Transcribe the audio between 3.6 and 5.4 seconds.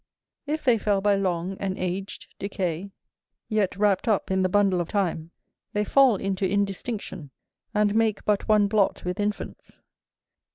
wrapt up in the bundle of time,